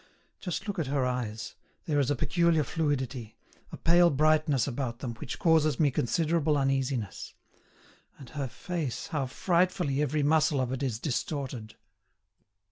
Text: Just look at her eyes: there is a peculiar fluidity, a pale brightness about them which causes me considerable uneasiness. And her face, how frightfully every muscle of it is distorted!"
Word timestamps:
Just 0.39 0.67
look 0.67 0.79
at 0.79 0.87
her 0.87 1.05
eyes: 1.05 1.53
there 1.85 1.99
is 1.99 2.09
a 2.09 2.15
peculiar 2.15 2.63
fluidity, 2.63 3.37
a 3.71 3.77
pale 3.77 4.09
brightness 4.09 4.65
about 4.65 4.97
them 4.97 5.13
which 5.17 5.37
causes 5.37 5.79
me 5.79 5.91
considerable 5.91 6.57
uneasiness. 6.57 7.35
And 8.17 8.31
her 8.31 8.47
face, 8.47 9.09
how 9.09 9.27
frightfully 9.27 10.01
every 10.01 10.23
muscle 10.23 10.59
of 10.59 10.71
it 10.71 10.81
is 10.81 10.97
distorted!" 10.97 11.75